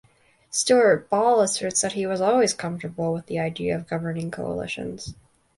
Stuart 0.49 1.11
Ball 1.11 1.41
asserts 1.41 1.81
that 1.81 1.91
he 1.91 2.07
was 2.07 2.21
always 2.21 2.55
comfortable 2.55 3.13
with 3.13 3.27
the 3.27 3.37
idea 3.37 3.75
of 3.75 3.87
governing 3.87 4.31
coalitions. 4.31 5.13